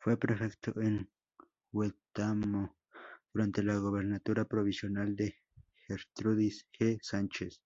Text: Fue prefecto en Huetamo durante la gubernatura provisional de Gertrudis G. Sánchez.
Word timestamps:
Fue 0.00 0.18
prefecto 0.18 0.78
en 0.82 1.08
Huetamo 1.72 2.76
durante 3.32 3.62
la 3.62 3.78
gubernatura 3.78 4.44
provisional 4.44 5.16
de 5.16 5.34
Gertrudis 5.88 6.66
G. 6.78 6.98
Sánchez. 7.00 7.62